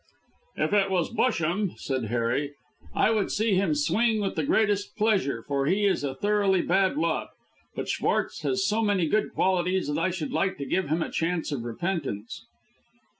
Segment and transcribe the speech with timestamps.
[0.57, 2.55] "If it was Busham," said Harry,
[2.95, 6.97] "I would see him swing with the greatest pleasure, for he is a thoroughly bad
[6.97, 7.29] lot;
[7.75, 11.11] but Schwartz has so many good qualities that I should like to give him a
[11.11, 12.47] chance of repentance."